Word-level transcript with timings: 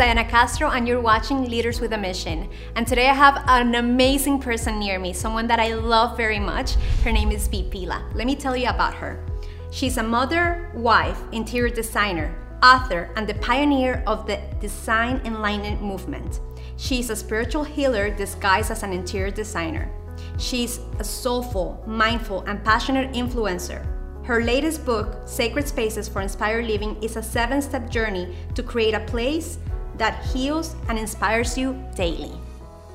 Diana 0.00 0.24
Castro, 0.24 0.70
and 0.70 0.88
you're 0.88 0.98
watching 0.98 1.44
Leaders 1.44 1.78
with 1.78 1.92
a 1.92 1.98
Mission. 1.98 2.48
And 2.74 2.86
today 2.86 3.10
I 3.10 3.12
have 3.12 3.44
an 3.46 3.74
amazing 3.74 4.40
person 4.40 4.78
near 4.78 4.98
me, 4.98 5.12
someone 5.12 5.46
that 5.48 5.60
I 5.60 5.74
love 5.74 6.16
very 6.16 6.38
much. 6.38 6.76
Her 7.04 7.12
name 7.12 7.30
is 7.30 7.46
Pila. 7.46 8.10
Let 8.14 8.24
me 8.24 8.34
tell 8.34 8.56
you 8.56 8.70
about 8.70 8.94
her. 8.94 9.22
She's 9.70 9.98
a 9.98 10.02
mother, 10.02 10.70
wife, 10.74 11.20
interior 11.32 11.68
designer, 11.68 12.34
author, 12.62 13.10
and 13.14 13.28
the 13.28 13.34
pioneer 13.34 14.02
of 14.06 14.26
the 14.26 14.40
Design 14.58 15.20
Enlightenment 15.26 15.82
movement. 15.82 16.40
She's 16.78 17.10
a 17.10 17.14
spiritual 17.14 17.64
healer 17.64 18.08
disguised 18.08 18.70
as 18.70 18.82
an 18.82 18.94
interior 18.94 19.30
designer. 19.30 19.90
She's 20.38 20.80
a 20.98 21.04
soulful, 21.04 21.84
mindful, 21.86 22.40
and 22.46 22.64
passionate 22.64 23.12
influencer 23.12 23.86
her 24.30 24.44
latest 24.44 24.84
book, 24.86 25.16
Sacred 25.26 25.66
Spaces 25.66 26.08
for 26.08 26.20
Inspired 26.20 26.64
Living, 26.66 27.02
is 27.02 27.16
a 27.16 27.22
seven 27.22 27.60
step 27.60 27.90
journey 27.90 28.36
to 28.54 28.62
create 28.62 28.94
a 28.94 29.00
place 29.00 29.58
that 30.00 30.24
heals 30.24 30.74
and 30.88 30.98
inspires 30.98 31.58
you 31.58 31.76
daily. 31.94 32.32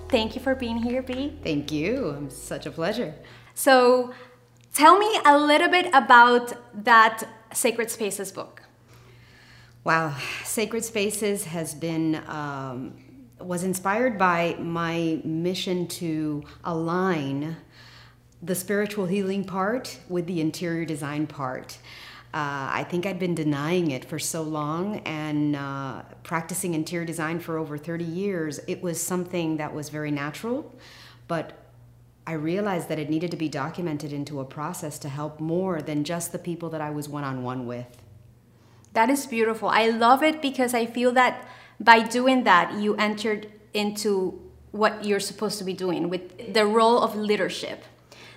Thank 0.09 0.35
you 0.35 0.41
for 0.41 0.55
being 0.55 0.77
here, 0.77 1.03
B. 1.03 1.37
Thank 1.43 1.71
you. 1.71 2.17
It's 2.25 2.35
such 2.35 2.65
a 2.65 2.71
pleasure. 2.71 3.13
So, 3.53 4.11
tell 4.73 4.97
me 4.97 5.11
a 5.23 5.37
little 5.37 5.69
bit 5.69 5.87
about 5.93 6.53
that 6.83 7.23
Sacred 7.53 7.91
Spaces 7.91 8.31
book. 8.31 8.63
Wow, 9.83 10.15
Sacred 10.43 10.83
Spaces 10.83 11.45
has 11.45 11.75
been 11.75 12.15
um, 12.27 12.95
was 13.39 13.63
inspired 13.63 14.17
by 14.17 14.55
my 14.57 15.21
mission 15.23 15.87
to 15.87 16.43
align 16.63 17.57
the 18.41 18.55
spiritual 18.55 19.05
healing 19.05 19.43
part 19.43 19.99
with 20.09 20.25
the 20.25 20.41
interior 20.41 20.85
design 20.85 21.27
part. 21.27 21.77
Uh, 22.35 22.67
I 22.69 22.85
think 22.89 23.05
I'd 23.05 23.17
been 23.17 23.33
denying 23.33 23.91
it 23.91 24.03
for 24.03 24.19
so 24.19 24.41
long 24.41 24.99
and 25.05 25.55
uh, 25.55 26.01
practicing 26.23 26.73
interior 26.73 27.05
design 27.05 27.39
for 27.39 27.57
over 27.57 27.77
30 27.77 28.03
years. 28.03 28.59
It 28.67 28.83
was 28.83 29.01
something 29.01 29.55
that 29.57 29.73
was 29.73 29.87
very 29.87 30.11
natural, 30.11 30.75
but 31.29 31.53
I 32.27 32.33
realized 32.33 32.89
that 32.89 32.99
it 32.99 33.09
needed 33.09 33.31
to 33.31 33.37
be 33.37 33.47
documented 33.47 34.11
into 34.11 34.41
a 34.41 34.45
process 34.45 34.99
to 34.99 35.09
help 35.09 35.39
more 35.39 35.81
than 35.81 36.03
just 36.03 36.33
the 36.33 36.39
people 36.39 36.69
that 36.71 36.81
I 36.81 36.89
was 36.89 37.07
one 37.07 37.23
on 37.23 37.41
one 37.41 37.65
with. 37.65 38.03
That 38.91 39.09
is 39.09 39.25
beautiful. 39.25 39.69
I 39.69 39.87
love 39.87 40.21
it 40.21 40.41
because 40.41 40.73
I 40.73 40.85
feel 40.85 41.13
that 41.13 41.47
by 41.79 42.01
doing 42.01 42.43
that, 42.43 42.73
you 42.73 42.95
entered 42.97 43.49
into 43.73 44.41
what 44.71 45.05
you're 45.05 45.21
supposed 45.21 45.57
to 45.59 45.63
be 45.63 45.73
doing 45.73 46.09
with 46.09 46.53
the 46.53 46.65
role 46.65 46.99
of 46.99 47.15
leadership 47.15 47.85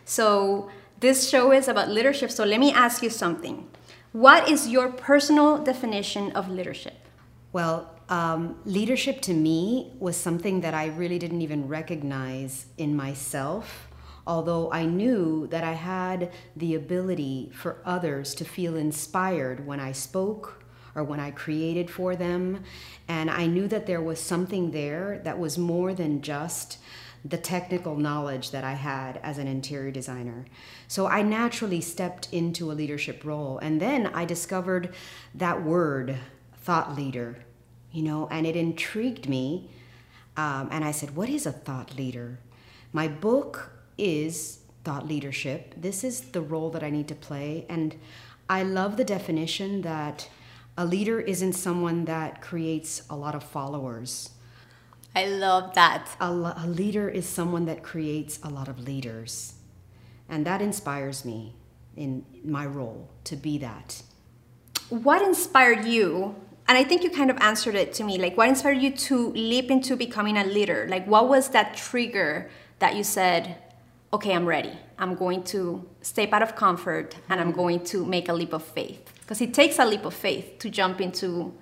so 0.08 0.70
this 1.00 1.28
show 1.28 1.52
is 1.52 1.68
about 1.68 1.90
leadership. 1.90 2.30
So 2.30 2.42
let 2.44 2.58
me 2.58 2.72
ask 2.72 3.02
you 3.02 3.10
something. 3.10 3.68
What 4.12 4.48
is 4.48 4.68
your 4.68 4.90
personal 4.90 5.62
definition 5.62 6.32
of 6.32 6.48
leadership? 6.48 6.94
Well, 7.52 7.94
um, 8.08 8.58
leadership 8.64 9.20
to 9.22 9.34
me 9.34 9.92
was 9.98 10.16
something 10.16 10.62
that 10.62 10.72
I 10.72 10.86
really 10.86 11.18
didn't 11.18 11.42
even 11.42 11.68
recognize 11.68 12.66
in 12.78 12.96
myself, 12.96 13.88
although 14.26 14.72
I 14.72 14.86
knew 14.86 15.46
that 15.48 15.62
I 15.62 15.74
had 15.74 16.32
the 16.56 16.74
ability 16.74 17.50
for 17.54 17.82
others 17.84 18.34
to 18.36 18.46
feel 18.46 18.76
inspired 18.76 19.66
when 19.66 19.78
I 19.78 19.92
spoke 19.92 20.64
or 20.94 21.04
when 21.04 21.20
I 21.20 21.30
created 21.30 21.90
for 21.90 22.16
them. 22.16 22.64
And 23.08 23.30
I 23.30 23.46
knew 23.46 23.68
that 23.68 23.86
there 23.86 24.00
was 24.00 24.18
something 24.18 24.70
there 24.70 25.20
that 25.24 25.38
was 25.38 25.58
more 25.58 25.92
than 25.92 26.22
just 26.22 26.78
the 27.28 27.36
technical 27.36 27.96
knowledge 27.96 28.50
that 28.52 28.64
I 28.64 28.72
had 28.72 29.18
as 29.22 29.38
an 29.38 29.46
interior 29.46 29.90
designer. 29.90 30.46
So 30.86 31.06
I 31.06 31.22
naturally 31.22 31.80
stepped 31.80 32.28
into 32.32 32.70
a 32.70 32.74
leadership 32.74 33.24
role. 33.24 33.58
And 33.58 33.80
then 33.80 34.06
I 34.08 34.24
discovered 34.24 34.94
that 35.34 35.62
word, 35.62 36.16
thought 36.60 36.96
leader, 36.96 37.36
you 37.92 38.02
know, 38.02 38.28
and 38.30 38.46
it 38.46 38.56
intrigued 38.56 39.28
me. 39.28 39.68
Um, 40.36 40.68
and 40.70 40.84
I 40.84 40.92
said, 40.92 41.16
What 41.16 41.28
is 41.28 41.46
a 41.46 41.52
thought 41.52 41.96
leader? 41.96 42.38
My 42.92 43.08
book 43.08 43.72
is 43.98 44.60
thought 44.84 45.06
leadership. 45.06 45.74
This 45.76 46.04
is 46.04 46.20
the 46.20 46.40
role 46.40 46.70
that 46.70 46.82
I 46.82 46.90
need 46.90 47.08
to 47.08 47.14
play. 47.14 47.66
And 47.68 47.96
I 48.48 48.62
love 48.62 48.96
the 48.96 49.04
definition 49.04 49.82
that 49.82 50.28
a 50.76 50.86
leader 50.86 51.20
isn't 51.20 51.54
someone 51.54 52.04
that 52.04 52.40
creates 52.40 53.02
a 53.10 53.16
lot 53.16 53.34
of 53.34 53.42
followers 53.42 54.30
I 55.18 55.24
love 55.26 55.74
that. 55.74 56.16
A, 56.20 56.30
a 56.64 56.66
leader 56.68 57.08
is 57.08 57.26
someone 57.26 57.64
that 57.66 57.82
creates 57.82 58.38
a 58.44 58.48
lot 58.48 58.68
of 58.68 58.78
leaders. 58.78 59.54
And 60.28 60.46
that 60.46 60.62
inspires 60.62 61.24
me 61.24 61.56
in 61.96 62.24
my 62.44 62.64
role 62.64 63.10
to 63.24 63.34
be 63.34 63.58
that. 63.58 64.02
What 64.90 65.20
inspired 65.20 65.84
you? 65.84 66.36
And 66.68 66.78
I 66.78 66.84
think 66.84 67.02
you 67.02 67.10
kind 67.10 67.32
of 67.32 67.36
answered 67.38 67.74
it 67.74 67.92
to 67.94 68.04
me. 68.04 68.16
Like, 68.16 68.36
what 68.36 68.48
inspired 68.48 68.78
you 68.78 68.92
to 69.08 69.32
leap 69.32 69.72
into 69.72 69.96
becoming 69.96 70.36
a 70.36 70.44
leader? 70.44 70.86
Like, 70.88 71.04
what 71.08 71.28
was 71.28 71.48
that 71.48 71.76
trigger 71.76 72.48
that 72.78 72.94
you 72.94 73.02
said, 73.02 73.56
okay, 74.12 74.32
I'm 74.32 74.46
ready. 74.46 74.74
I'm 75.00 75.16
going 75.16 75.42
to 75.54 75.84
step 76.00 76.32
out 76.32 76.42
of 76.42 76.54
comfort 76.54 77.16
and 77.28 77.40
I'm 77.40 77.48
mm-hmm. 77.48 77.56
going 77.56 77.84
to 77.86 78.06
make 78.06 78.28
a 78.28 78.32
leap 78.32 78.52
of 78.52 78.62
faith? 78.62 79.02
Because 79.22 79.40
it 79.40 79.52
takes 79.52 79.80
a 79.80 79.84
leap 79.84 80.04
of 80.04 80.14
faith 80.14 80.60
to 80.60 80.70
jump 80.70 81.00
into 81.00 81.54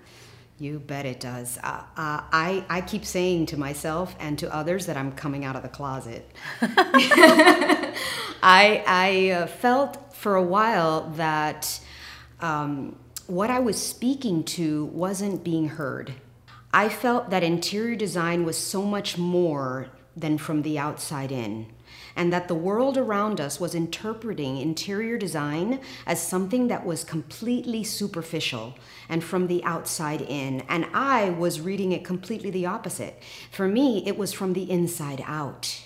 you 0.59 0.79
bet 0.79 1.05
it 1.05 1.21
does. 1.21 1.59
Uh, 1.63 1.83
uh, 1.97 2.23
I, 2.33 2.65
I 2.69 2.81
keep 2.81 3.05
saying 3.05 3.47
to 3.47 3.59
myself 3.59 4.17
and 4.19 4.39
to 4.39 4.55
others 4.55 4.87
that 4.87 4.97
I'm 4.97 5.13
coming 5.13 5.45
out 5.45 5.57
of 5.57 5.63
the 5.63 5.69
closet. 5.69 6.31
I, 8.43 8.83
I 8.87 9.31
uh, 9.31 9.47
felt 9.47 10.15
for 10.15 10.35
a 10.35 10.43
while 10.43 11.11
that 11.17 11.81
um, 12.41 12.97
what 13.27 13.51
I 13.51 13.59
was 13.59 13.81
speaking 13.81 14.45
to 14.45 14.87
wasn't 14.87 15.45
being 15.45 15.69
heard. 15.69 16.15
I 16.73 16.89
felt 16.89 17.31
that 17.31 17.43
interior 17.43 17.97
design 17.97 18.45
was 18.45 18.57
so 18.57 18.83
much 18.83 19.19
more 19.19 19.89
than 20.17 20.39
from 20.39 20.63
the 20.63 20.79
outside 20.79 21.33
in 21.33 21.67
and 22.15 22.33
that 22.33 22.49
the 22.49 22.55
world 22.55 22.97
around 22.97 23.41
us 23.41 23.61
was 23.61 23.75
interpreting 23.75 24.57
interior 24.59 25.19
design 25.19 25.81
as 26.07 26.21
something 26.21 26.69
that 26.69 26.87
was 26.87 27.05
completely 27.05 27.85
superficial 27.85 28.75
and 29.09 29.23
from 29.23 29.47
the 29.47 29.63
outside 29.65 30.23
in. 30.23 30.63
And 30.69 30.87
I 30.95 31.31
was 31.31 31.61
reading 31.61 31.93
it 31.93 32.05
completely 32.05 32.51
the 32.51 32.67
opposite. 32.67 33.23
For 33.51 33.69
me, 33.69 34.03
it 34.07 34.17
was 34.17 34.33
from 34.33 34.55
the 34.55 34.71
inside 34.71 35.23
out. 35.27 35.83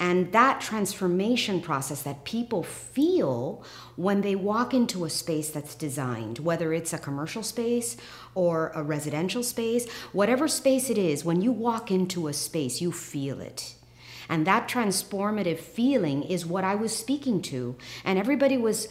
And 0.00 0.32
that 0.32 0.62
transformation 0.62 1.60
process 1.60 2.02
that 2.04 2.24
people 2.24 2.62
feel 2.62 3.62
when 3.96 4.22
they 4.22 4.34
walk 4.34 4.72
into 4.72 5.04
a 5.04 5.10
space 5.10 5.50
that's 5.50 5.74
designed, 5.74 6.38
whether 6.38 6.72
it's 6.72 6.94
a 6.94 6.98
commercial 6.98 7.42
space 7.42 7.98
or 8.34 8.72
a 8.74 8.82
residential 8.82 9.42
space, 9.42 9.86
whatever 10.12 10.48
space 10.48 10.88
it 10.88 10.96
is, 10.96 11.22
when 11.22 11.42
you 11.42 11.52
walk 11.52 11.90
into 11.90 12.28
a 12.28 12.32
space, 12.32 12.80
you 12.80 12.90
feel 12.90 13.42
it. 13.42 13.74
And 14.30 14.46
that 14.46 14.68
transformative 14.68 15.58
feeling 15.58 16.22
is 16.22 16.46
what 16.46 16.64
I 16.64 16.76
was 16.76 16.96
speaking 16.96 17.42
to. 17.42 17.76
And 18.04 18.18
everybody 18.18 18.56
was 18.56 18.88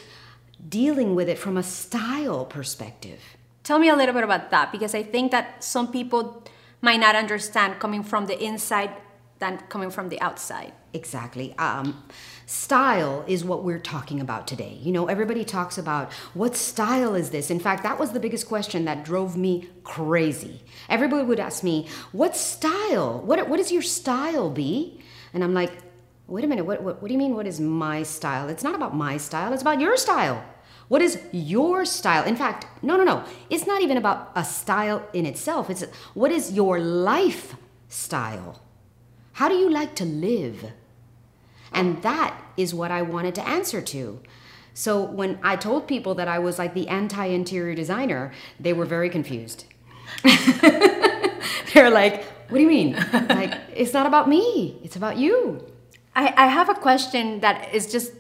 dealing 0.68 1.16
with 1.16 1.30
it 1.30 1.40
from 1.40 1.56
a 1.58 1.64
style 1.64 2.46
perspective. 2.46 3.22
Tell 3.64 3.80
me 3.80 3.88
a 3.88 3.96
little 3.96 4.14
bit 4.14 4.26
about 4.26 4.52
that 4.52 4.72
because 4.72 4.94
I 4.94 5.02
think 5.02 5.32
that 5.32 5.64
some 5.64 5.92
people 5.92 6.44
might 6.82 7.00
not 7.00 7.16
understand 7.16 7.80
coming 7.80 8.04
from 8.04 8.26
the 8.26 8.38
inside 8.44 8.92
than 9.40 9.58
coming 9.70 9.90
from 9.90 10.10
the 10.10 10.20
outside. 10.20 10.74
Exactly. 10.94 11.56
Um, 11.58 12.04
style 12.46 13.24
is 13.28 13.46
what 13.46 13.64
we're 13.64 13.80
talking 13.80 14.20
about 14.20 14.48
today. 14.48 14.78
You 14.82 14.92
know, 14.92 15.06
everybody 15.08 15.46
talks 15.46 15.78
about 15.78 16.12
what 16.34 16.58
style 16.58 17.16
is 17.16 17.30
this? 17.30 17.50
In 17.50 17.60
fact, 17.60 17.84
that 17.84 17.98
was 17.98 18.12
the 18.12 18.20
biggest 18.20 18.48
question 18.48 18.86
that 18.86 19.06
drove 19.06 19.38
me 19.38 19.70
crazy. 19.84 20.62
Everybody 20.90 21.24
would 21.24 21.40
ask 21.40 21.64
me, 21.64 21.88
What 22.12 22.36
style? 22.36 23.22
What, 23.22 23.48
what 23.48 23.60
is 23.60 23.72
your 23.72 23.82
style, 23.84 24.50
B? 24.50 25.00
And 25.34 25.44
I'm 25.44 25.54
like, 25.54 25.72
wait 26.28 26.44
a 26.44 26.48
minute, 26.48 26.66
what, 26.66 26.82
what, 26.82 27.02
what 27.02 27.08
do 27.08 27.14
you 27.14 27.18
mean, 27.18 27.36
what 27.36 27.48
is 27.48 27.60
my 27.60 28.04
style? 28.04 28.50
It's 28.50 28.64
not 28.64 28.76
about 28.76 28.96
my 28.96 29.18
style, 29.18 29.54
it's 29.54 29.62
about 29.62 29.80
your 29.80 29.98
style. 29.98 30.44
What 30.88 31.02
is 31.04 31.20
your 31.32 31.86
style? 31.86 32.26
In 32.26 32.36
fact, 32.36 32.66
no, 32.82 32.98
no, 32.98 33.04
no. 33.04 33.24
It's 33.50 33.68
not 33.68 33.84
even 33.84 33.96
about 33.96 34.32
a 34.36 34.44
style 34.44 35.08
in 35.14 35.28
itself. 35.28 35.70
It's 35.70 35.84
what 36.16 36.32
is 36.32 36.52
your 36.52 36.80
lifestyle? 36.80 38.60
How 39.34 39.48
do 39.48 39.56
you 39.56 39.70
like 39.70 39.96
to 39.96 40.06
live? 40.06 40.72
And 41.72 42.02
that 42.02 42.36
is 42.58 42.74
what 42.74 42.90
I 42.90 43.04
wanted 43.04 43.36
to 43.36 43.48
answer 43.48 43.82
to. 43.82 44.20
So 44.74 45.04
when 45.04 45.40
I 45.44 45.56
told 45.58 45.88
people 45.88 46.16
that 46.16 46.28
I 46.28 46.40
was 46.40 46.58
like 46.58 46.74
the 46.74 46.88
anti 46.88 47.26
interior 47.26 47.76
designer, 47.76 48.32
they 48.60 48.74
were 48.74 48.86
very 48.86 49.10
confused. 49.10 49.66
They're 51.74 51.92
like, 51.92 52.26
what 52.50 52.58
do 52.58 52.64
you 52.64 52.68
mean? 52.68 52.94
like, 53.30 53.54
it's 53.76 53.94
not 53.94 54.06
about 54.06 54.28
me, 54.28 54.80
it's 54.84 54.96
about 54.96 55.18
you. 55.18 55.66
I, 56.16 56.34
I 56.36 56.48
have 56.48 56.70
a 56.70 56.74
question 56.74 57.40
that 57.42 57.74
is 57.74 57.92
just 57.92 58.12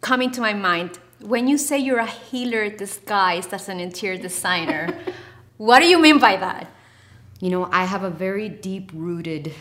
coming 0.00 0.30
to 0.32 0.40
my 0.40 0.54
mind. 0.54 0.98
When 1.20 1.48
you 1.48 1.58
say 1.58 1.78
you're 1.78 1.98
a 1.98 2.06
healer 2.06 2.68
disguised 2.68 3.52
as 3.52 3.68
an 3.68 3.80
interior 3.80 4.20
designer, 4.20 4.96
what 5.56 5.80
do 5.80 5.86
you 5.86 5.98
mean 5.98 6.18
by 6.18 6.36
that? 6.36 6.70
You 7.40 7.50
know, 7.50 7.68
I 7.72 7.84
have 7.84 8.04
a 8.04 8.10
very 8.10 8.48
deep 8.48 8.90
rooted 8.94 9.52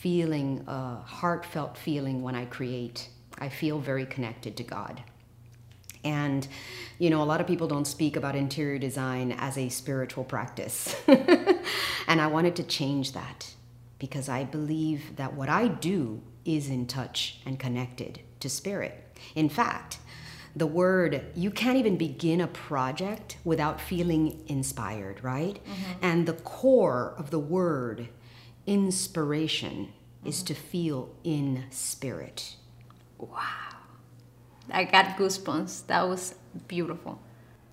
feeling, 0.00 0.64
a 0.66 0.96
heartfelt 0.96 1.76
feeling 1.78 2.22
when 2.22 2.34
I 2.34 2.44
create. 2.46 3.08
I 3.38 3.48
feel 3.48 3.78
very 3.78 4.04
connected 4.04 4.56
to 4.56 4.64
God. 4.64 5.02
And, 6.04 6.46
you 6.98 7.10
know, 7.10 7.22
a 7.22 7.24
lot 7.24 7.40
of 7.40 7.46
people 7.46 7.68
don't 7.68 7.86
speak 7.86 8.16
about 8.16 8.34
interior 8.34 8.78
design 8.78 9.32
as 9.32 9.56
a 9.56 9.68
spiritual 9.68 10.24
practice. 10.24 10.96
and 11.06 12.20
I 12.20 12.26
wanted 12.26 12.56
to 12.56 12.62
change 12.62 13.12
that 13.12 13.54
because 13.98 14.28
I 14.28 14.44
believe 14.44 15.16
that 15.16 15.34
what 15.34 15.48
I 15.48 15.68
do 15.68 16.22
is 16.44 16.68
in 16.68 16.86
touch 16.86 17.40
and 17.46 17.58
connected 17.58 18.20
to 18.40 18.48
spirit. 18.48 19.16
In 19.34 19.48
fact, 19.48 19.98
the 20.54 20.66
word, 20.66 21.24
you 21.34 21.50
can't 21.50 21.78
even 21.78 21.96
begin 21.96 22.40
a 22.40 22.46
project 22.46 23.38
without 23.44 23.80
feeling 23.80 24.42
inspired, 24.48 25.22
right? 25.24 25.54
Mm-hmm. 25.54 25.92
And 26.02 26.26
the 26.26 26.34
core 26.34 27.14
of 27.16 27.30
the 27.30 27.38
word, 27.38 28.08
inspiration, 28.66 29.92
mm-hmm. 30.18 30.28
is 30.28 30.42
to 30.42 30.54
feel 30.54 31.14
in 31.24 31.64
spirit. 31.70 32.56
Wow. 33.18 33.71
I 34.70 34.84
got 34.84 35.16
goosebumps. 35.16 35.86
That 35.86 36.08
was 36.08 36.34
beautiful. 36.68 37.20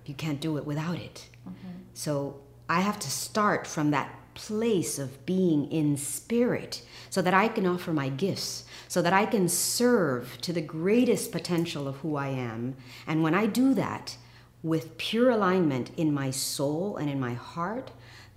You 0.06 0.14
can't 0.14 0.40
do 0.40 0.56
it 0.56 0.66
without 0.66 0.96
it. 0.96 1.28
Mm-hmm. 1.48 1.68
So 1.94 2.40
I 2.68 2.80
have 2.80 2.98
to 3.00 3.10
start 3.10 3.66
from 3.66 3.90
that 3.90 4.14
place 4.34 4.98
of 4.98 5.26
being 5.26 5.70
in 5.70 5.96
spirit 5.96 6.82
so 7.10 7.20
that 7.22 7.34
I 7.34 7.48
can 7.48 7.66
offer 7.66 7.92
my 7.92 8.08
gifts, 8.08 8.64
so 8.88 9.02
that 9.02 9.12
I 9.12 9.26
can 9.26 9.48
serve 9.48 10.38
to 10.42 10.52
the 10.52 10.60
greatest 10.60 11.32
potential 11.32 11.86
of 11.86 11.96
who 11.98 12.16
I 12.16 12.28
am. 12.28 12.76
And 13.06 13.22
when 13.22 13.34
I 13.34 13.46
do 13.46 13.74
that 13.74 14.16
with 14.62 14.96
pure 14.98 15.30
alignment 15.30 15.90
in 15.96 16.14
my 16.14 16.30
soul 16.30 16.96
and 16.96 17.10
in 17.10 17.20
my 17.20 17.34
heart, 17.34 17.90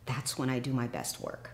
that's 0.05 0.37
when 0.37 0.49
I 0.49 0.59
do 0.59 0.73
my 0.73 0.87
best 0.87 1.21
work. 1.21 1.52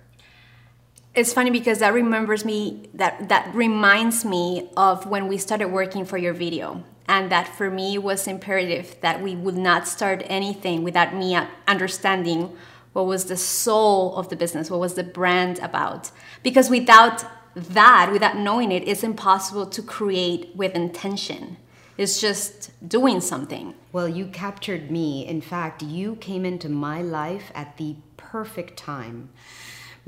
It's 1.19 1.33
funny 1.33 1.51
because 1.51 1.79
that 1.79 1.93
remembers 1.93 2.45
me 2.45 2.87
that 2.93 3.27
that 3.27 3.53
reminds 3.53 4.23
me 4.23 4.69
of 4.77 5.05
when 5.05 5.27
we 5.27 5.37
started 5.37 5.67
working 5.67 6.05
for 6.05 6.17
your 6.17 6.31
video. 6.31 6.81
And 7.09 7.29
that 7.29 7.45
for 7.45 7.69
me 7.69 7.97
was 7.97 8.25
imperative 8.25 8.95
that 9.01 9.21
we 9.21 9.35
would 9.35 9.57
not 9.57 9.85
start 9.85 10.23
anything 10.27 10.81
without 10.81 11.13
me 11.13 11.37
understanding 11.67 12.55
what 12.93 13.05
was 13.05 13.25
the 13.25 13.35
soul 13.35 14.15
of 14.15 14.29
the 14.29 14.37
business 14.37 14.71
what 14.71 14.79
was 14.79 14.93
the 14.93 15.03
brand 15.03 15.59
about. 15.59 16.09
Because 16.41 16.69
without 16.69 17.25
that 17.53 18.13
without 18.13 18.37
knowing 18.37 18.71
it 18.71 18.87
it's 18.87 19.03
impossible 19.03 19.65
to 19.65 19.81
create 19.81 20.55
with 20.55 20.73
intention. 20.73 21.57
It's 21.97 22.21
just 22.21 22.71
doing 22.87 23.19
something. 23.19 23.75
Well 23.91 24.07
you 24.07 24.27
captured 24.27 24.89
me. 24.89 25.27
In 25.27 25.41
fact 25.41 25.83
you 25.83 26.15
came 26.15 26.45
into 26.45 26.69
my 26.69 27.01
life 27.01 27.51
at 27.53 27.75
the 27.75 27.97
perfect 28.15 28.77
time 28.77 29.31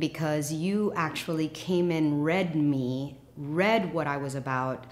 because 0.02 0.52
you 0.52 0.92
actually 0.98 1.48
came 1.48 1.90
in 1.90 2.22
read 2.22 2.54
me 2.56 3.16
read 3.38 3.94
what 3.94 4.08
i 4.08 4.18
was 4.18 4.36
about 4.36 4.86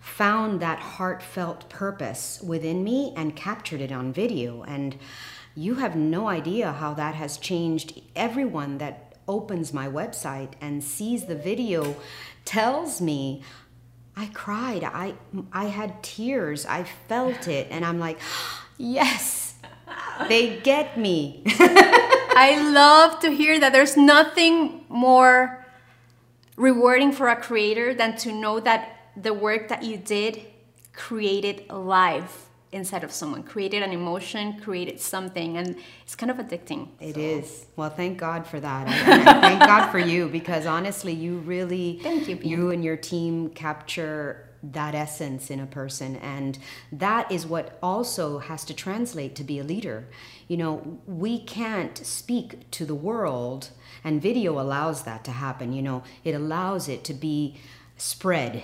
found 0.00 0.60
that 0.60 0.78
heartfelt 0.78 1.68
purpose 1.68 2.40
within 2.42 2.82
me 2.82 3.12
and 3.16 3.36
captured 3.36 3.80
it 3.80 3.92
on 3.92 4.12
video. 4.12 4.62
And 4.62 4.96
you 5.54 5.76
have 5.76 5.94
no 5.94 6.26
idea 6.26 6.72
how 6.72 6.94
that 6.94 7.14
has 7.14 7.36
changed 7.36 8.00
everyone 8.16 8.78
that 8.78 9.14
opens 9.28 9.72
my 9.72 9.86
website 9.86 10.52
and 10.60 10.82
sees 10.82 11.26
the 11.26 11.36
video 11.36 11.94
tells 12.44 13.00
me 13.00 13.42
I 14.16 14.26
cried. 14.34 14.82
I 14.84 15.14
I 15.52 15.66
had 15.66 16.02
tears. 16.02 16.66
I 16.66 16.84
felt 17.08 17.46
it 17.46 17.68
and 17.70 17.84
I'm 17.84 18.00
like, 18.00 18.18
"Yes. 18.76 19.54
They 20.28 20.58
get 20.60 20.98
me." 20.98 21.44
I 22.36 22.70
love 22.70 23.20
to 23.20 23.30
hear 23.30 23.58
that 23.60 23.72
there's 23.72 23.96
nothing 23.96 24.84
more 24.88 25.64
rewarding 26.56 27.12
for 27.12 27.28
a 27.28 27.36
creator 27.36 27.94
than 27.94 28.16
to 28.18 28.32
know 28.32 28.60
that 28.60 28.96
the 29.16 29.32
work 29.34 29.68
that 29.68 29.82
you 29.82 29.96
did 29.96 30.42
created 30.92 31.68
life 31.70 32.46
inside 32.72 33.02
of 33.02 33.10
someone 33.10 33.42
created 33.42 33.82
an 33.82 33.90
emotion 33.92 34.60
created 34.60 35.00
something 35.00 35.56
and 35.56 35.74
it's 36.02 36.14
kind 36.14 36.30
of 36.30 36.36
addicting 36.36 36.86
It 37.00 37.14
so. 37.16 37.20
is. 37.20 37.66
well 37.74 37.90
thank 37.90 38.18
god 38.18 38.46
for 38.46 38.60
that 38.60 38.86
thank 39.40 39.58
god 39.60 39.90
for 39.90 39.98
you 39.98 40.28
because 40.28 40.66
honestly 40.66 41.12
you 41.12 41.38
really 41.38 41.98
thank 42.02 42.28
you 42.28 42.38
you 42.42 42.70
and 42.70 42.84
your 42.84 42.96
team 42.96 43.48
capture 43.50 44.49
that 44.62 44.94
essence 44.94 45.50
in 45.50 45.60
a 45.60 45.66
person 45.66 46.16
and 46.16 46.58
that 46.92 47.30
is 47.32 47.46
what 47.46 47.78
also 47.82 48.38
has 48.38 48.64
to 48.64 48.74
translate 48.74 49.34
to 49.34 49.42
be 49.42 49.58
a 49.58 49.64
leader 49.64 50.06
you 50.48 50.56
know 50.56 50.98
we 51.06 51.38
can't 51.38 51.96
speak 51.98 52.70
to 52.70 52.84
the 52.84 52.94
world 52.94 53.70
and 54.04 54.20
video 54.20 54.60
allows 54.60 55.04
that 55.04 55.24
to 55.24 55.30
happen 55.30 55.72
you 55.72 55.80
know 55.80 56.02
it 56.24 56.34
allows 56.34 56.88
it 56.88 57.04
to 57.04 57.14
be 57.14 57.58
spread 57.96 58.62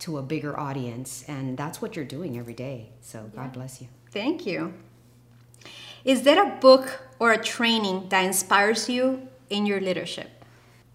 to 0.00 0.18
a 0.18 0.22
bigger 0.22 0.58
audience. 0.58 1.24
And 1.28 1.56
that's 1.56 1.80
what 1.80 1.96
you're 1.96 2.04
doing 2.04 2.38
every 2.38 2.54
day. 2.54 2.90
So 3.00 3.30
God 3.34 3.52
bless 3.52 3.80
you. 3.80 3.88
Thank 4.10 4.46
you. 4.46 4.74
Is 6.04 6.22
there 6.22 6.42
a 6.42 6.56
book 6.60 7.02
or 7.18 7.32
a 7.32 7.42
training 7.42 8.08
that 8.10 8.24
inspires 8.24 8.88
you 8.88 9.28
in 9.50 9.66
your 9.66 9.80
leadership? 9.80 10.35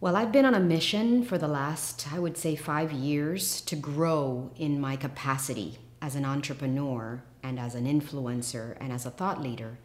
Well, 0.02 0.16
I've 0.16 0.32
been 0.32 0.46
on 0.46 0.56
a 0.56 0.60
mission 0.60 1.24
for 1.24 1.38
the 1.38 1.48
last, 1.48 2.12
I 2.12 2.18
would 2.18 2.36
say, 2.36 2.56
five 2.56 2.92
years 2.92 3.62
to 3.62 3.76
grow 3.76 4.50
in 4.58 4.82
my 4.82 4.96
capacity 4.96 5.78
as 6.02 6.16
an 6.16 6.26
entrepreneur 6.26 7.22
and 7.44 7.60
as 7.60 7.76
an 7.76 7.86
influencer 7.86 8.76
and 8.82 8.92
as 8.92 9.06
a 9.06 9.12
thought 9.12 9.44
leader 9.44 9.78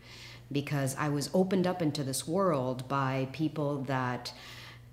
because 0.50 0.96
I 0.98 1.10
was 1.10 1.28
opened 1.34 1.66
up 1.66 1.82
into 1.82 2.02
this 2.02 2.26
world 2.26 2.88
by 2.88 3.28
people 3.32 3.82
that 3.82 4.32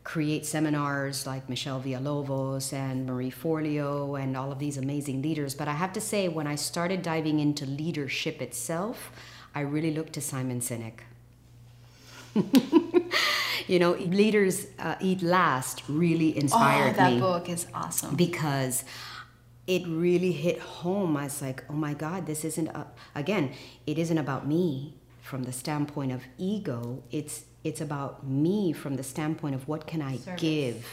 create 0.03 0.45
seminars 0.45 1.25
like 1.25 1.47
Michelle 1.47 1.79
Villalobos 1.79 2.73
and 2.73 3.05
Marie 3.05 3.31
Forleo 3.31 4.21
and 4.21 4.35
all 4.35 4.51
of 4.51 4.59
these 4.59 4.75
amazing 4.75 5.21
leaders. 5.21 5.55
But 5.55 5.69
I 5.69 5.73
have 5.73 5.93
to 5.93 6.01
say, 6.01 6.27
when 6.27 6.47
I 6.47 6.55
started 6.55 7.01
diving 7.01 7.39
into 7.39 7.65
leadership 7.65 8.41
itself, 8.41 9.13
I 9.55 9.61
really 9.61 9.93
looked 9.93 10.11
to 10.13 10.21
Simon 10.21 10.59
Sinek. 10.59 10.99
you 13.73 13.79
know, 13.79 13.93
Leaders 13.93 14.67
uh, 14.77 14.95
Eat 15.01 15.23
Last 15.23 15.81
really 15.89 16.37
inspired 16.37 16.91
oh, 16.91 16.97
that 16.97 17.13
me. 17.13 17.19
that 17.19 17.25
book 17.25 17.49
is 17.49 17.65
awesome. 17.73 18.15
Because 18.15 18.83
it 19.65 19.81
really 19.87 20.31
hit 20.31 20.59
home. 20.59 21.17
I 21.17 21.23
was 21.23 21.41
like, 21.41 21.63
oh 21.71 21.73
my 21.73 21.95
God, 21.95 22.27
this 22.27 22.45
isn't, 22.45 22.67
a, 22.67 22.85
again, 23.15 23.51
it 23.87 23.97
isn't 23.97 24.19
about 24.19 24.47
me 24.47 24.93
from 25.23 25.41
the 25.41 25.51
standpoint 25.51 26.11
of 26.11 26.21
ego. 26.37 27.01
It's 27.09 27.45
it's 27.63 27.79
about 27.79 28.27
me 28.27 28.73
from 28.73 28.95
the 28.95 29.03
standpoint 29.03 29.55
of 29.55 29.67
what 29.69 29.87
can 29.87 30.01
I 30.01 30.17
Service. 30.17 30.41
give. 30.41 30.85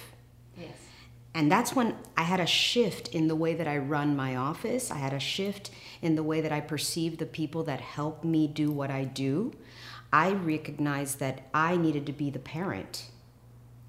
Yes. 0.57 0.71
And 1.35 1.51
that's 1.51 1.75
when 1.75 1.97
I 2.17 2.23
had 2.23 2.39
a 2.39 2.47
shift 2.47 3.09
in 3.09 3.27
the 3.27 3.35
way 3.35 3.55
that 3.55 3.67
I 3.67 3.77
run 3.79 4.15
my 4.15 4.37
office. 4.37 4.93
I 4.93 4.99
had 4.99 5.13
a 5.13 5.19
shift 5.19 5.71
in 6.01 6.15
the 6.15 6.23
way 6.23 6.41
that 6.41 6.53
I 6.53 6.61
perceive 6.61 7.19
the 7.19 7.27
people 7.27 7.65
that 7.65 7.81
help 7.81 8.23
me 8.23 8.47
do 8.47 8.71
what 8.71 8.89
I 8.89 9.03
do. 9.03 9.53
I 10.13 10.33
recognized 10.33 11.21
that 11.21 11.49
I 11.55 11.77
needed 11.77 12.07
to 12.07 12.13
be 12.13 12.31
the 12.31 12.39
parent. 12.39 13.11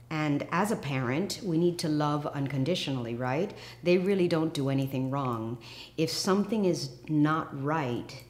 And 0.09 0.45
as 0.51 0.71
a 0.71 0.75
parent, 0.75 1.39
we 1.41 1.57
need 1.57 1.79
to 1.79 1.87
love 1.87 2.27
unconditionally, 2.27 3.15
right? 3.15 3.53
They 3.81 3.97
really 3.97 4.27
don't 4.27 4.53
do 4.53 4.69
anything 4.69 5.09
wrong. 5.09 5.57
If 5.97 6.09
something 6.11 6.65
is 6.65 6.89
not 7.07 7.47
right, 7.63 8.23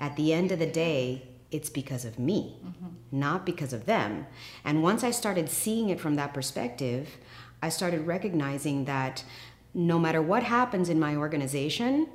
at 0.00 0.16
the 0.16 0.32
end 0.32 0.50
of 0.50 0.58
the 0.58 0.66
day, 0.66 1.28
it's 1.50 1.70
because 1.70 2.04
of 2.04 2.18
me, 2.18 2.56
mm-hmm. 2.64 2.88
not 3.12 3.46
because 3.46 3.72
of 3.72 3.86
them. 3.86 4.26
And 4.64 4.82
once 4.82 5.02
I 5.04 5.12
started 5.12 5.48
seeing 5.48 5.88
it 5.90 6.00
from 6.00 6.16
that 6.16 6.34
perspective, 6.34 7.16
I 7.62 7.68
started 7.68 8.06
recognizing 8.06 8.84
that 8.84 9.24
no 9.72 9.98
matter 9.98 10.20
what 10.20 10.42
happens 10.42 10.88
in 10.88 10.98
my 10.98 11.14
organization, 11.16 12.08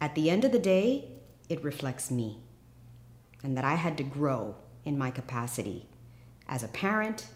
at 0.00 0.14
the 0.14 0.30
end 0.30 0.44
of 0.44 0.52
the 0.52 0.58
day, 0.58 1.10
it 1.48 1.62
reflects 1.62 2.10
me. 2.10 2.38
And 3.44 3.56
that 3.56 3.64
I 3.64 3.74
had 3.74 3.98
to 3.98 4.02
grow 4.02 4.56
in 4.84 4.98
my 4.98 5.10
capacity 5.10 5.86
as 6.48 6.62
a 6.62 6.68
parent, 6.68 7.28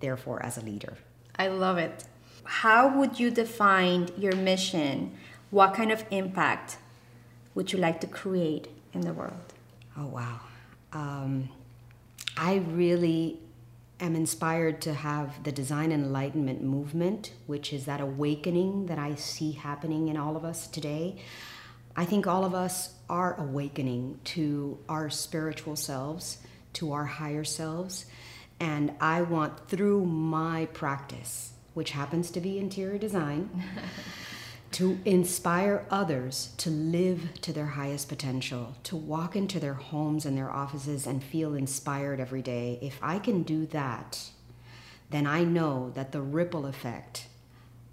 therefore, 0.00 0.42
as 0.42 0.56
a 0.56 0.62
leader. 0.62 0.94
I 1.38 1.48
love 1.48 1.78
it. 1.78 2.04
How 2.44 2.88
would 2.96 3.20
you 3.20 3.30
define 3.30 4.08
your 4.16 4.34
mission? 4.34 5.12
What 5.50 5.74
kind 5.74 5.92
of 5.92 6.04
impact 6.10 6.78
would 7.54 7.72
you 7.72 7.78
like 7.78 8.00
to 8.00 8.06
create 8.06 8.68
in 8.92 9.02
the 9.02 9.12
world? 9.12 9.52
Oh, 9.96 10.06
wow 10.06 10.40
um, 10.92 11.48
I 12.36 12.56
really 12.56 13.38
am 14.00 14.14
inspired 14.14 14.80
to 14.82 14.94
have 14.94 15.42
the 15.42 15.52
design 15.52 15.90
enlightenment 15.90 16.62
movement, 16.62 17.32
which 17.46 17.72
is 17.72 17.84
that 17.86 18.00
awakening 18.00 18.86
that 18.86 18.98
I 18.98 19.16
see 19.16 19.52
happening 19.52 20.08
in 20.08 20.16
all 20.16 20.36
of 20.36 20.44
us 20.44 20.66
today. 20.68 21.16
I 21.96 22.04
think 22.04 22.26
all 22.26 22.44
of 22.44 22.54
us 22.54 22.94
are 23.10 23.34
awakening 23.40 24.20
to 24.24 24.78
our 24.88 25.10
spiritual 25.10 25.74
selves, 25.74 26.38
to 26.78 26.92
our 26.92 27.04
higher 27.04 27.44
selves. 27.44 28.06
And 28.60 28.92
I 29.00 29.22
want 29.22 29.68
through 29.68 30.04
my 30.04 30.66
practice, 30.66 31.52
which 31.74 31.90
happens 31.90 32.30
to 32.30 32.40
be 32.40 32.58
interior 32.58 32.98
design, 32.98 33.50
to 34.72 34.98
inspire 35.04 35.86
others 35.90 36.52
to 36.58 36.70
live 36.70 37.40
to 37.42 37.52
their 37.52 37.66
highest 37.66 38.08
potential, 38.08 38.76
to 38.84 38.96
walk 38.96 39.34
into 39.34 39.58
their 39.58 39.74
homes 39.74 40.24
and 40.24 40.36
their 40.36 40.50
offices 40.50 41.06
and 41.06 41.22
feel 41.22 41.54
inspired 41.54 42.20
every 42.20 42.42
day. 42.42 42.78
If 42.80 42.98
I 43.02 43.18
can 43.18 43.42
do 43.42 43.66
that, 43.66 44.30
then 45.10 45.26
I 45.26 45.42
know 45.42 45.90
that 45.94 46.12
the 46.12 46.20
ripple 46.20 46.66
effect 46.66 47.26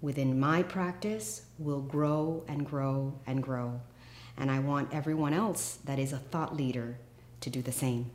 within 0.00 0.38
my 0.38 0.62
practice 0.62 1.42
will 1.58 1.80
grow 1.80 2.44
and 2.46 2.64
grow 2.64 3.18
and 3.26 3.42
grow. 3.42 3.80
And 4.36 4.48
I 4.48 4.60
want 4.60 4.94
everyone 4.94 5.32
else 5.32 5.78
that 5.86 5.98
is 5.98 6.12
a 6.12 6.18
thought 6.18 6.54
leader 6.56 6.98
to 7.40 7.50
do 7.50 7.62
the 7.62 7.72
same. 7.72 8.10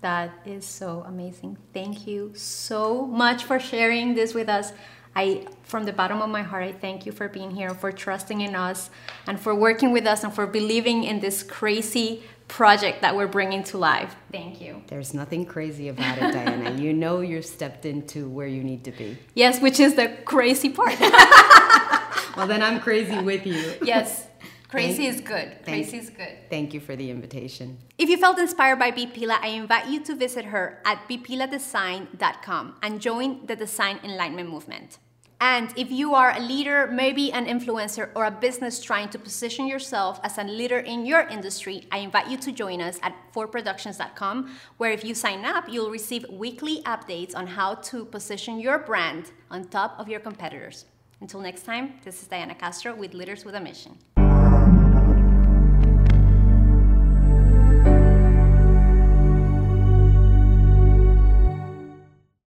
That 0.00 0.32
is 0.46 0.64
so 0.64 1.04
amazing. 1.06 1.58
Thank 1.74 2.06
you 2.06 2.32
so 2.34 3.06
much 3.06 3.44
for 3.44 3.60
sharing 3.60 4.14
this 4.14 4.32
with 4.32 4.48
us. 4.48 4.72
I, 5.14 5.46
from 5.62 5.84
the 5.84 5.92
bottom 5.92 6.22
of 6.22 6.30
my 6.30 6.42
heart, 6.42 6.64
I 6.64 6.72
thank 6.72 7.04
you 7.04 7.12
for 7.12 7.28
being 7.28 7.50
here, 7.50 7.70
for 7.70 7.90
trusting 7.90 8.40
in 8.40 8.54
us, 8.54 8.90
and 9.26 9.38
for 9.38 9.54
working 9.54 9.92
with 9.92 10.06
us, 10.06 10.22
and 10.24 10.32
for 10.32 10.46
believing 10.46 11.04
in 11.04 11.20
this 11.20 11.42
crazy 11.42 12.22
project 12.46 13.02
that 13.02 13.14
we're 13.14 13.26
bringing 13.26 13.62
to 13.64 13.78
life. 13.78 14.14
Thank 14.32 14.60
you. 14.60 14.82
There's 14.86 15.12
nothing 15.12 15.44
crazy 15.46 15.88
about 15.88 16.18
it, 16.18 16.32
Diana. 16.32 16.70
you 16.80 16.92
know 16.92 17.20
you're 17.20 17.42
stepped 17.42 17.84
into 17.84 18.28
where 18.28 18.46
you 18.46 18.62
need 18.62 18.84
to 18.84 18.92
be. 18.92 19.18
Yes, 19.34 19.60
which 19.60 19.80
is 19.80 19.94
the 19.94 20.08
crazy 20.24 20.70
part. 20.70 20.98
well, 22.36 22.46
then 22.46 22.62
I'm 22.62 22.80
crazy 22.80 23.18
with 23.18 23.46
you. 23.46 23.74
Yes. 23.82 24.26
Crazy 24.70 25.04
thank, 25.04 25.14
is 25.14 25.20
good. 25.20 25.64
Crazy 25.64 25.90
thank, 25.90 26.02
is 26.02 26.10
good. 26.10 26.36
Thank 26.48 26.74
you 26.74 26.80
for 26.80 26.94
the 26.94 27.10
invitation. 27.10 27.78
If 27.98 28.08
you 28.08 28.16
felt 28.16 28.38
inspired 28.38 28.78
by 28.78 28.92
B 28.92 29.06
Pila, 29.06 29.38
I 29.42 29.48
invite 29.48 29.88
you 29.88 30.00
to 30.04 30.14
visit 30.14 30.44
her 30.46 30.80
at 30.84 31.08
bpiladesign.com 31.08 32.76
and 32.82 33.00
join 33.00 33.46
the 33.46 33.56
Design 33.56 33.98
Enlightenment 34.04 34.48
movement. 34.48 34.98
And 35.42 35.72
if 35.74 35.90
you 35.90 36.14
are 36.14 36.36
a 36.36 36.40
leader, 36.40 36.86
maybe 36.86 37.32
an 37.32 37.46
influencer, 37.46 38.10
or 38.14 38.26
a 38.26 38.30
business 38.30 38.78
trying 38.78 39.08
to 39.08 39.18
position 39.18 39.66
yourself 39.66 40.20
as 40.22 40.36
a 40.36 40.44
leader 40.44 40.80
in 40.80 41.06
your 41.06 41.22
industry, 41.22 41.86
I 41.90 41.98
invite 41.98 42.28
you 42.28 42.36
to 42.36 42.52
join 42.52 42.82
us 42.82 42.98
at 43.02 43.14
forproductions.com, 43.34 44.54
where 44.76 44.92
if 44.92 45.02
you 45.02 45.14
sign 45.14 45.46
up, 45.46 45.64
you'll 45.66 45.90
receive 45.90 46.26
weekly 46.28 46.82
updates 46.82 47.34
on 47.34 47.46
how 47.46 47.76
to 47.76 48.04
position 48.04 48.60
your 48.60 48.78
brand 48.78 49.32
on 49.50 49.64
top 49.64 49.98
of 49.98 50.08
your 50.08 50.20
competitors. 50.20 50.84
Until 51.22 51.40
next 51.40 51.64
time, 51.64 51.94
this 52.04 52.20
is 52.20 52.28
Diana 52.28 52.54
Castro 52.54 52.94
with 52.94 53.14
Leaders 53.14 53.44
with 53.44 53.54
a 53.54 53.60
Mission. 53.60 53.98